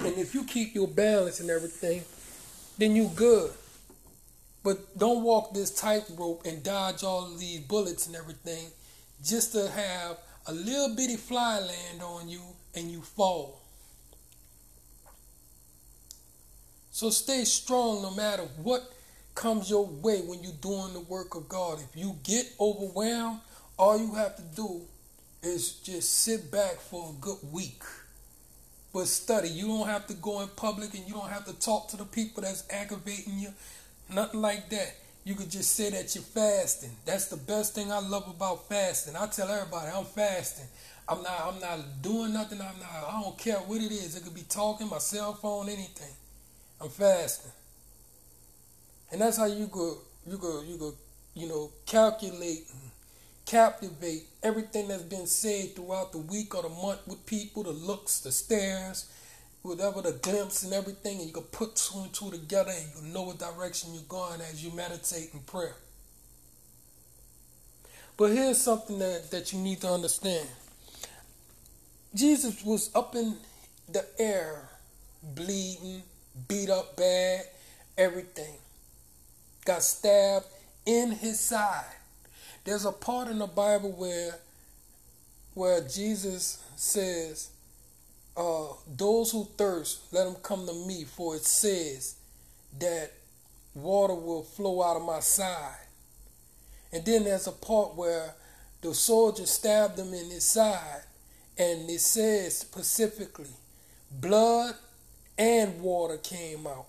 And 0.00 0.18
if 0.18 0.34
you 0.34 0.44
keep 0.44 0.74
your 0.74 0.88
balance 0.88 1.40
and 1.40 1.50
everything, 1.50 2.02
then 2.78 2.94
you 2.94 3.10
good. 3.14 3.52
But 4.62 4.98
don't 4.98 5.22
walk 5.22 5.54
this 5.54 5.70
tightrope 5.70 6.42
and 6.44 6.62
dodge 6.62 7.02
all 7.02 7.28
these 7.34 7.60
bullets 7.60 8.06
and 8.06 8.14
everything 8.14 8.70
just 9.24 9.52
to 9.52 9.68
have 9.68 10.18
a 10.46 10.52
little 10.52 10.94
bitty 10.94 11.16
fly 11.16 11.58
land 11.58 12.02
on 12.02 12.28
you 12.28 12.40
and 12.74 12.90
you 12.90 13.02
fall. 13.02 13.60
So 16.90 17.10
stay 17.10 17.44
strong 17.44 18.02
no 18.02 18.10
matter 18.10 18.42
what 18.62 18.82
comes 19.34 19.70
your 19.70 19.86
way 19.86 20.20
when 20.20 20.42
you're 20.42 20.52
doing 20.60 20.92
the 20.92 21.00
work 21.00 21.34
of 21.34 21.48
God. 21.48 21.78
If 21.80 21.98
you 21.98 22.16
get 22.24 22.52
overwhelmed, 22.58 23.40
all 23.78 23.98
you 23.98 24.14
have 24.14 24.36
to 24.36 24.42
do 24.42 24.82
is 25.42 25.74
just 25.74 26.12
sit 26.22 26.50
back 26.50 26.80
for 26.80 27.10
a 27.10 27.20
good 27.20 27.38
week 27.50 27.82
but 28.92 29.06
study. 29.06 29.48
You 29.48 29.68
don't 29.68 29.86
have 29.86 30.06
to 30.08 30.14
go 30.14 30.40
in 30.40 30.48
public 30.48 30.94
and 30.94 31.06
you 31.06 31.14
don't 31.14 31.30
have 31.30 31.44
to 31.46 31.52
talk 31.52 31.88
to 31.88 31.96
the 31.96 32.04
people 32.04 32.42
that's 32.42 32.64
aggravating 32.70 33.38
you. 33.38 33.52
Nothing 34.12 34.40
like 34.40 34.68
that. 34.70 34.96
You 35.24 35.34
could 35.34 35.50
just 35.50 35.74
say 35.76 35.90
that 35.90 36.14
you're 36.14 36.24
fasting. 36.24 36.90
That's 37.04 37.26
the 37.26 37.36
best 37.36 37.74
thing 37.74 37.92
I 37.92 38.00
love 38.00 38.28
about 38.28 38.68
fasting. 38.68 39.16
I 39.16 39.26
tell 39.26 39.48
everybody 39.48 39.90
I'm 39.94 40.04
fasting. 40.04 40.66
I'm 41.08 41.22
not 41.22 41.40
I'm 41.40 41.60
not 41.60 42.02
doing 42.02 42.32
nothing. 42.32 42.60
I'm 42.60 42.78
not 42.78 42.88
I 43.08 43.20
don't 43.20 43.38
care 43.38 43.56
what 43.56 43.80
it 43.80 43.90
is. 43.92 44.16
It 44.16 44.24
could 44.24 44.34
be 44.34 44.44
talking, 44.48 44.88
my 44.88 44.98
cell 44.98 45.34
phone, 45.34 45.68
anything. 45.68 46.14
I'm 46.80 46.88
fasting. 46.88 47.52
And 49.12 49.20
that's 49.20 49.36
how 49.36 49.46
you 49.46 49.66
could 49.66 49.96
you 50.26 50.38
could 50.38 50.66
you 50.66 50.76
could, 50.78 50.94
you 51.34 51.48
know, 51.48 51.70
calculate 51.84 52.66
captivate 53.50 54.22
everything 54.44 54.86
that's 54.86 55.02
been 55.02 55.26
said 55.26 55.74
throughout 55.74 56.12
the 56.12 56.18
week 56.18 56.54
or 56.54 56.62
the 56.62 56.68
month 56.68 57.00
with 57.08 57.26
people, 57.26 57.64
the 57.64 57.70
looks, 57.70 58.20
the 58.20 58.30
stares, 58.30 59.10
whatever 59.62 60.02
the 60.02 60.12
glimpse 60.12 60.62
and 60.62 60.72
everything, 60.72 61.18
and 61.18 61.26
you 61.26 61.32
can 61.32 61.42
put 61.44 61.76
two 61.76 62.00
and 62.00 62.12
two 62.12 62.30
together 62.30 62.72
and 62.74 63.06
you 63.06 63.12
know 63.12 63.22
what 63.22 63.38
direction 63.38 63.92
you're 63.94 64.02
going 64.08 64.40
as 64.40 64.64
you 64.64 64.70
meditate 64.72 65.30
in 65.32 65.40
prayer. 65.40 65.76
But 68.16 68.32
here's 68.32 68.60
something 68.60 68.98
that, 68.98 69.30
that 69.30 69.52
you 69.52 69.58
need 69.58 69.80
to 69.80 69.88
understand. 69.88 70.46
Jesus 72.14 72.64
was 72.64 72.90
up 72.94 73.14
in 73.14 73.36
the 73.88 74.04
air, 74.18 74.68
bleeding, 75.22 76.02
beat 76.48 76.70
up 76.70 76.96
bad, 76.96 77.44
everything. 77.96 78.54
Got 79.64 79.82
stabbed 79.82 80.46
in 80.86 81.12
his 81.12 81.38
side. 81.40 81.84
There's 82.64 82.84
a 82.84 82.92
part 82.92 83.28
in 83.28 83.38
the 83.38 83.46
Bible 83.46 83.92
where 83.92 84.38
where 85.54 85.80
Jesus 85.80 86.62
says, 86.76 87.50
uh, 88.36 88.68
those 88.96 89.32
who 89.32 89.48
thirst, 89.56 90.12
let 90.12 90.24
them 90.24 90.36
come 90.42 90.66
to 90.66 90.72
me, 90.72 91.04
for 91.04 91.36
it 91.36 91.44
says 91.44 92.16
that 92.78 93.12
water 93.74 94.14
will 94.14 94.42
flow 94.42 94.82
out 94.82 94.96
of 94.96 95.02
my 95.02 95.20
side. 95.20 95.86
And 96.92 97.04
then 97.04 97.24
there's 97.24 97.46
a 97.46 97.52
part 97.52 97.96
where 97.96 98.34
the 98.80 98.94
soldier 98.94 99.46
stabbed 99.46 99.98
him 99.98 100.14
in 100.14 100.30
his 100.30 100.44
side, 100.44 101.02
and 101.58 101.88
it 101.90 102.00
says 102.00 102.58
specifically, 102.58 103.50
blood 104.10 104.74
and 105.36 105.80
water 105.80 106.16
came 106.16 106.66
out. 106.66 106.86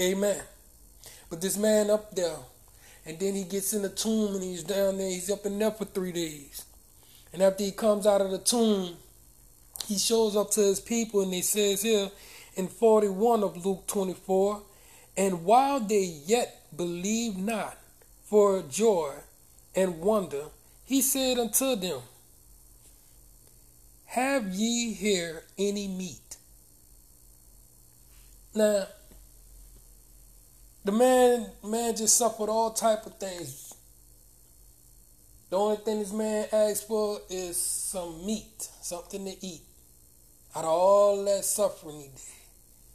Amen. 0.00 0.40
But 1.28 1.40
this 1.40 1.56
man 1.56 1.90
up 1.90 2.14
there, 2.14 2.36
and 3.04 3.18
then 3.18 3.34
he 3.34 3.44
gets 3.44 3.72
in 3.72 3.82
the 3.82 3.88
tomb 3.88 4.34
and 4.34 4.42
he's 4.42 4.62
down 4.62 4.98
there, 4.98 5.10
he's 5.10 5.30
up 5.30 5.44
in 5.44 5.58
there 5.58 5.70
for 5.70 5.84
three 5.84 6.12
days. 6.12 6.64
And 7.32 7.42
after 7.42 7.64
he 7.64 7.72
comes 7.72 8.06
out 8.06 8.20
of 8.20 8.30
the 8.30 8.38
tomb, 8.38 8.96
he 9.86 9.98
shows 9.98 10.36
up 10.36 10.50
to 10.52 10.60
his 10.60 10.80
people 10.80 11.22
and 11.22 11.32
he 11.32 11.42
says 11.42 11.82
here 11.82 12.10
in 12.56 12.68
41 12.68 13.42
of 13.42 13.64
Luke 13.64 13.86
24, 13.86 14.62
and 15.16 15.44
while 15.44 15.80
they 15.80 16.20
yet 16.26 16.64
believed 16.76 17.38
not 17.38 17.76
for 18.24 18.62
joy 18.62 19.14
and 19.74 20.00
wonder, 20.00 20.44
he 20.84 21.00
said 21.02 21.38
unto 21.38 21.76
them, 21.76 22.00
Have 24.06 24.48
ye 24.54 24.92
here 24.92 25.44
any 25.56 25.86
meat? 25.86 26.36
Now, 28.54 28.86
the 30.84 30.92
man 30.92 31.50
man 31.62 31.94
just 31.94 32.16
suffered 32.16 32.48
all 32.48 32.72
type 32.72 33.04
of 33.06 33.18
things 33.18 33.67
the 35.50 35.56
only 35.56 35.76
thing 35.76 35.98
this 36.00 36.12
man 36.12 36.46
asked 36.52 36.86
for 36.86 37.20
is 37.30 37.56
some 37.56 38.24
meat, 38.26 38.68
something 38.82 39.24
to 39.24 39.46
eat. 39.46 39.62
Out 40.54 40.64
of 40.64 40.70
all 40.70 41.24
that 41.24 41.44
suffering 41.44 42.00
he 42.00 42.08
did. 42.08 42.20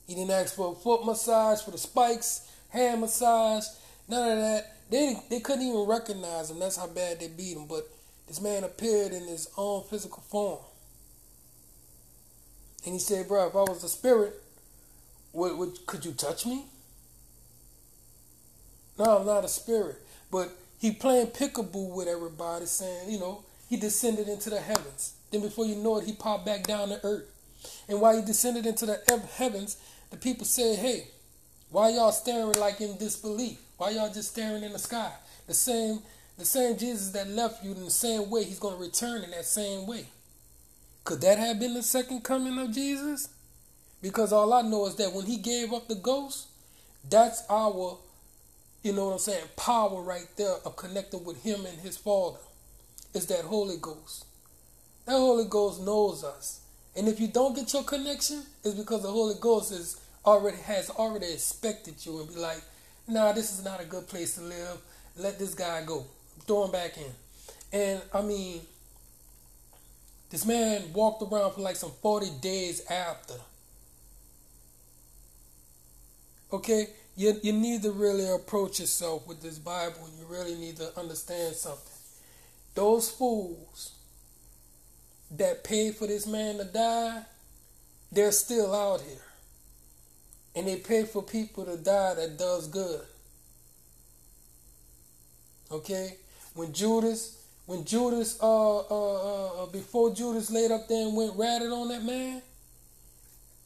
He 0.07 0.15
didn't 0.15 0.31
ask 0.31 0.55
for 0.55 0.73
a 0.73 0.75
foot 0.75 1.05
massage, 1.05 1.61
for 1.61 1.71
the 1.71 1.77
spikes, 1.77 2.51
hand 2.69 3.01
massage, 3.01 3.65
none 4.07 4.31
of 4.31 4.37
that. 4.37 4.77
They, 4.89 5.15
they 5.29 5.39
couldn't 5.39 5.65
even 5.65 5.87
recognize 5.87 6.51
him. 6.51 6.59
That's 6.59 6.77
how 6.77 6.87
bad 6.87 7.19
they 7.19 7.29
beat 7.29 7.55
him. 7.55 7.67
But 7.67 7.87
this 8.27 8.41
man 8.41 8.63
appeared 8.63 9.13
in 9.13 9.27
his 9.27 9.49
own 9.57 9.83
physical 9.89 10.21
form. 10.23 10.59
And 12.85 12.93
he 12.93 12.99
said, 12.99 13.27
bro, 13.27 13.47
if 13.47 13.55
I 13.55 13.61
was 13.61 13.83
a 13.83 13.89
spirit, 13.89 14.33
would, 15.31 15.57
would, 15.57 15.85
could 15.85 16.05
you 16.05 16.11
touch 16.11 16.45
me? 16.45 16.65
No, 18.99 19.17
I'm 19.17 19.25
not 19.25 19.45
a 19.45 19.47
spirit. 19.47 19.95
But 20.29 20.51
he 20.83 20.91
playing 20.91 21.27
pickaboo 21.27 21.95
with 21.95 22.09
everybody, 22.09 22.65
saying, 22.65 23.09
you 23.09 23.17
know, 23.17 23.41
he 23.69 23.77
descended 23.77 24.27
into 24.27 24.49
the 24.49 24.59
heavens. 24.59 25.13
Then 25.31 25.39
before 25.39 25.65
you 25.65 25.75
know 25.75 25.97
it, 25.97 26.05
he 26.05 26.11
popped 26.11 26.45
back 26.45 26.67
down 26.67 26.89
to 26.89 26.99
earth. 27.05 27.23
And 27.87 28.01
while 28.01 28.17
he 28.17 28.21
descended 28.21 28.65
into 28.65 28.85
the 28.85 28.99
heavens, 29.37 29.77
the 30.11 30.17
people 30.17 30.45
said, 30.45 30.79
hey, 30.79 31.07
why 31.69 31.91
y'all 31.91 32.11
staring 32.11 32.59
like 32.59 32.81
in 32.81 32.97
disbelief? 32.97 33.59
Why 33.77 33.91
y'all 33.91 34.11
just 34.11 34.31
staring 34.33 34.61
in 34.61 34.73
the 34.73 34.77
sky? 34.77 35.13
The 35.47 35.53
same, 35.53 35.99
the 36.37 36.43
same 36.43 36.75
Jesus 36.75 37.11
that 37.11 37.29
left 37.29 37.63
you 37.63 37.71
in 37.71 37.85
the 37.85 37.89
same 37.89 38.29
way, 38.29 38.43
he's 38.43 38.59
going 38.59 38.75
to 38.75 38.81
return 38.81 39.23
in 39.23 39.31
that 39.31 39.45
same 39.45 39.87
way. 39.87 40.07
Could 41.05 41.21
that 41.21 41.37
have 41.37 41.61
been 41.61 41.75
the 41.75 41.83
second 41.83 42.25
coming 42.25 42.59
of 42.59 42.73
Jesus? 42.73 43.29
Because 44.01 44.33
all 44.33 44.51
I 44.51 44.63
know 44.63 44.85
is 44.87 44.95
that 44.97 45.13
when 45.13 45.27
he 45.27 45.37
gave 45.37 45.71
up 45.71 45.87
the 45.87 45.95
ghost, 45.95 46.49
that's 47.09 47.43
our 47.49 47.99
you 48.83 48.91
know 48.91 49.05
what 49.05 49.13
I'm 49.13 49.19
saying, 49.19 49.45
power 49.55 50.01
right 50.01 50.27
there 50.35 50.55
of 50.65 50.75
connecting 50.75 51.23
with 51.23 51.41
him 51.41 51.65
and 51.65 51.79
his 51.79 51.97
Father 51.97 52.39
is 53.13 53.25
that 53.27 53.41
Holy 53.45 53.77
Ghost. 53.81 54.25
That 55.05 55.13
Holy 55.13 55.45
Ghost 55.45 55.81
knows 55.81 56.23
us. 56.23 56.59
And 56.95 57.07
if 57.07 57.19
you 57.19 57.27
don't 57.27 57.55
get 57.55 57.73
your 57.73 57.83
connection, 57.83 58.43
it's 58.63 58.75
because 58.75 59.01
the 59.01 59.09
Holy 59.09 59.35
Ghost 59.39 59.71
is 59.71 59.99
already 60.25 60.57
has 60.57 60.89
already 60.89 61.27
expected 61.31 62.05
you 62.05 62.19
and 62.19 62.29
be 62.29 62.35
like, 62.35 62.61
nah, 63.07 63.31
this 63.31 63.57
is 63.57 63.63
not 63.63 63.81
a 63.81 63.85
good 63.85 64.07
place 64.07 64.35
to 64.35 64.41
live. 64.41 64.77
Let 65.17 65.39
this 65.39 65.53
guy 65.53 65.83
go. 65.85 66.05
Throw 66.45 66.65
him 66.65 66.71
back 66.71 66.97
in. 66.97 67.11
And 67.71 68.01
I 68.13 68.21
mean, 68.21 68.61
this 70.29 70.45
man 70.45 70.91
walked 70.93 71.23
around 71.23 71.53
for 71.53 71.61
like 71.61 71.75
some 71.75 71.91
40 72.01 72.29
days 72.41 72.85
after. 72.89 73.35
Okay? 76.51 76.87
You, 77.15 77.39
you 77.43 77.53
need 77.53 77.83
to 77.83 77.91
really 77.91 78.29
approach 78.29 78.79
yourself 78.79 79.27
with 79.27 79.41
this 79.41 79.59
Bible 79.59 80.05
and 80.05 80.17
you 80.17 80.25
really 80.25 80.55
need 80.55 80.77
to 80.77 80.97
understand 80.99 81.55
something. 81.55 81.93
Those 82.73 83.09
fools 83.09 83.91
that 85.31 85.63
paid 85.63 85.95
for 85.95 86.07
this 86.07 86.25
man 86.25 86.57
to 86.57 86.63
die, 86.63 87.23
they're 88.11 88.31
still 88.31 88.73
out 88.73 89.01
here. 89.01 89.17
And 90.55 90.67
they 90.67 90.77
pay 90.77 91.03
for 91.03 91.23
people 91.23 91.65
to 91.65 91.77
die 91.77 92.15
that 92.15 92.37
does 92.37 92.67
good. 92.67 93.01
Okay? 95.71 96.17
When 96.53 96.71
Judas, 96.73 97.43
when 97.65 97.85
Judas, 97.85 98.37
uh, 98.41 98.79
uh, 98.79 99.63
uh, 99.63 99.65
before 99.67 100.13
Judas 100.13 100.51
laid 100.51 100.71
up 100.71 100.87
there 100.87 101.07
and 101.07 101.15
went 101.15 101.35
ratted 101.35 101.71
on 101.71 101.87
that 101.89 102.03
man, 102.03 102.41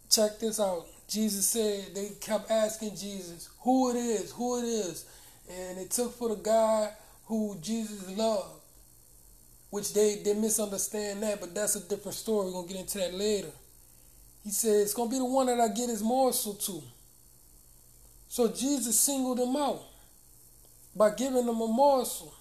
check 0.10 0.40
this 0.40 0.60
out. 0.60 0.86
Jesus 1.08 1.48
said 1.48 1.96
they 1.96 2.10
kept 2.20 2.52
asking 2.52 2.96
Jesus 2.98 3.50
who 3.62 3.92
it 3.92 3.96
is, 3.96 4.32
who 4.32 4.60
it 4.60 4.66
is, 4.66 5.06
and 5.50 5.78
it 5.78 5.90
took 5.90 6.14
for 6.14 6.30
the 6.30 6.36
guy 6.36 6.92
who 7.26 7.58
Jesus 7.62 8.10
loved, 8.10 8.62
which 9.70 9.94
they 9.94 10.16
they 10.24 10.34
misunderstand 10.34 11.24
that, 11.24 11.40
but 11.40 11.56
that's 11.56 11.78
a 11.78 11.88
different 11.88 12.16
story. 12.16 12.48
We're 12.48 12.62
gonna 12.62 12.68
get 12.68 12.78
into 12.78 12.98
that 12.98 13.14
later. 13.14 13.52
He 14.44 14.50
said 14.50 14.82
it's 14.82 14.94
gonna 14.94 15.10
be 15.10 15.18
the 15.18 15.26
one 15.26 15.48
that 15.48 15.62
I 15.62 15.70
get 15.70 15.90
his 15.90 16.04
morsel 16.04 16.54
to. 16.56 16.84
So 18.28 18.50
Jesus 18.50 19.00
singled 19.00 19.40
him 19.40 19.56
out 19.56 19.82
by 20.94 21.12
giving 21.12 21.44
him 21.44 21.62
a 21.62 21.68
morsel. 21.68 22.34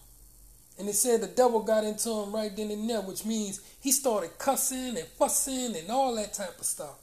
And 0.79 0.88
it 0.88 0.94
said 0.94 1.20
the 1.20 1.29
devil 1.29 1.62
got 1.62 1.85
into 1.85 2.11
him 2.11 2.35
right 2.35 2.55
then 2.55 2.70
and 2.70 2.90
there, 2.90 3.00
which 3.00 3.24
means 3.24 3.61
he 3.81 3.92
started 3.92 4.37
cussing 4.38 4.98
and 4.98 5.07
fussing 5.18 5.74
and 5.74 5.88
all 5.88 6.14
that 6.16 6.35
type 6.35 6.59
of 6.59 6.66
stuff 6.66 6.98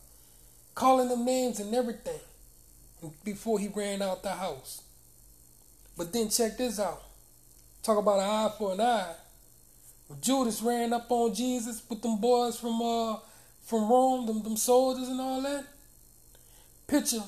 calling 0.76 1.10
them 1.10 1.26
names 1.26 1.60
and 1.60 1.74
everything 1.74 2.20
before 3.24 3.60
he 3.60 3.68
ran 3.68 4.02
out 4.02 4.24
the 4.24 4.32
house. 4.32 4.82
But 5.98 6.14
then 6.14 6.30
check 6.30 6.58
this 6.58 6.80
out. 6.80 7.04
Talk 7.84 7.98
about 7.98 8.20
an 8.20 8.26
eye 8.26 8.52
for 8.58 8.74
an 8.74 8.82
eye. 8.82 9.14
When 10.08 10.22
Judas 10.22 10.62
ran 10.62 10.94
up 10.94 11.08
on 11.10 11.34
Jesus 11.34 11.84
with 11.90 12.02
them 12.02 12.20
boys 12.20 12.60
from 12.60 12.82
uh 12.82 13.18
from 13.64 13.90
Rome, 13.90 14.26
them, 14.26 14.44
them 14.44 14.58
soldiers 14.58 15.08
and 15.08 15.22
all 15.22 15.42
that. 15.42 15.66
Picture, 16.86 17.24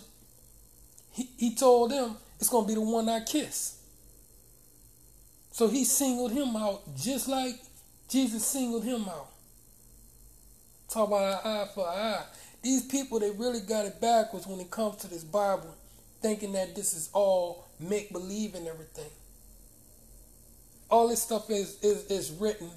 he, 1.14 1.30
he 1.38 1.56
told 1.56 1.92
them 1.92 2.18
it's 2.40 2.50
gonna 2.50 2.68
be 2.68 2.74
the 2.74 2.82
one 2.82 3.08
I 3.08 3.22
kiss. 3.22 3.80
So 5.52 5.70
he 5.70 5.86
singled 5.86 6.34
him 6.34 6.56
out 6.56 6.82
just 6.98 7.30
like 7.30 7.56
Jesus 8.10 8.46
singled 8.46 8.84
him 8.84 9.08
out. 9.08 9.30
Talk 10.90 11.08
about 11.08 11.46
an 11.46 11.52
eye 11.52 11.68
for 11.74 11.88
an 11.88 12.00
eye. 12.00 12.24
These 12.65 12.88
people, 12.88 13.19
they 13.19 13.30
really 13.30 13.60
got 13.60 13.86
it 13.86 14.01
backwards 14.01 14.47
when 14.47 14.60
it 14.60 14.71
comes 14.71 14.95
to 15.01 15.08
this 15.08 15.23
Bible, 15.23 15.75
thinking 16.23 16.54
that 16.54 16.75
this 16.75 16.95
is 16.95 17.12
all 17.13 17.67
make 17.80 18.12
believe 18.12 18.56
and 18.56 18.67
everything. 18.67 19.12
All 20.89 21.08
this 21.08 21.21
stuff 21.21 21.51
is, 21.51 21.78
is, 21.84 22.08
is 22.08 22.32
written 22.32 22.71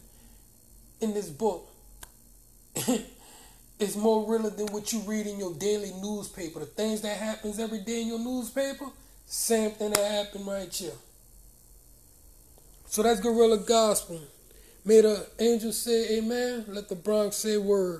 in 1.00 1.14
this 1.14 1.30
book. 1.30 1.70
it's 2.76 3.96
more 3.96 4.30
real 4.30 4.50
than 4.50 4.66
what 4.66 4.92
you 4.92 4.98
read 5.06 5.26
in 5.26 5.38
your 5.38 5.54
daily 5.54 5.92
newspaper. 6.02 6.60
The 6.60 6.66
things 6.66 7.00
that 7.00 7.16
happens 7.16 7.58
every 7.58 7.80
day 7.80 8.02
in 8.02 8.08
your 8.08 8.18
newspaper, 8.18 8.84
Same 9.24 9.70
thing 9.70 9.92
that 9.92 10.04
happened 10.04 10.46
right 10.46 10.70
here. 10.70 10.92
So 12.88 13.02
that's 13.02 13.20
guerrilla 13.20 13.56
gospel. 13.56 14.20
May 14.84 15.00
the 15.00 15.26
angels 15.38 15.78
say 15.78 16.18
amen. 16.18 16.66
Let 16.68 16.90
the 16.90 16.94
Bronx 16.94 17.36
say 17.36 17.56
word. 17.56 17.96